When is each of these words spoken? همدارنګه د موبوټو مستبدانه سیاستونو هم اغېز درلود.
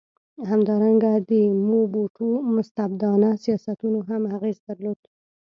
همدارنګه 0.49 1.11
د 1.31 1.31
موبوټو 1.71 2.27
مستبدانه 2.55 3.29
سیاستونو 3.43 3.99
هم 4.09 4.21
اغېز 4.35 4.57
درلود. 4.67 4.99